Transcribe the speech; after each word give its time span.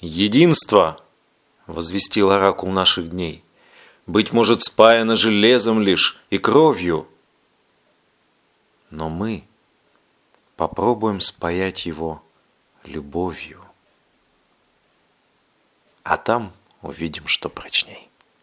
Единство, 0.00 1.02
возвестил 1.66 2.30
оракул 2.30 2.70
наших 2.70 3.10
дней, 3.10 3.44
быть 4.06 4.32
может 4.32 4.62
спаяно 4.62 5.16
железом 5.16 5.82
лишь 5.82 6.20
и 6.30 6.38
кровью. 6.38 7.08
Но 8.90 9.08
мы 9.08 9.44
попробуем 10.56 11.20
спаять 11.20 11.84
его 11.84 12.22
любовью. 12.84 13.64
А 16.04 16.16
там 16.16 16.52
увидим, 16.80 17.26
что 17.26 17.48
прочней. 17.48 18.08